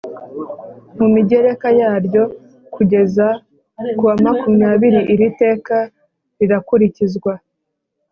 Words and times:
Mu 0.97 1.05
migereka 1.15 1.67
yaryo 1.79 2.23
kugeza 2.73 3.27
kuwa 3.97 4.13
makumyabiri 4.25 4.99
iri 5.13 5.27
teka 5.41 5.77
rirakurikizwa 6.39 7.33